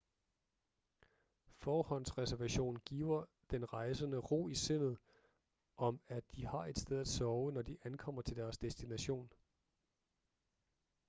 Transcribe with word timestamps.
forhåndsreservation 1.53 2.75
giver 2.79 3.25
den 3.51 3.73
rejsende 3.73 4.17
ro 4.17 4.47
i 4.47 4.55
sindet 4.55 4.97
om 5.77 5.99
at 6.07 6.23
de 6.35 6.45
har 6.45 6.65
et 6.65 6.79
sted 6.79 6.99
at 6.99 7.07
sove 7.07 7.51
når 7.51 7.61
de 7.61 7.77
ankommer 7.83 8.21
til 8.21 8.37
deres 8.37 8.57
destination 8.57 9.29